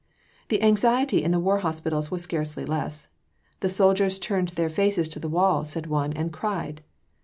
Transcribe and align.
The 0.49 0.63
anxiety 0.63 1.23
in 1.23 1.29
the 1.29 1.39
War 1.39 1.59
Hospitals 1.59 2.09
was 2.09 2.23
scarcely 2.23 2.65
less. 2.65 3.07
"The 3.59 3.69
soldiers 3.69 4.17
turned 4.17 4.47
their 4.47 4.67
faces 4.67 5.07
to 5.09 5.19
the 5.19 5.29
wall," 5.29 5.63
said 5.63 5.85
one, 5.85 6.11
"and 6.13 6.33
cried." 6.33 6.81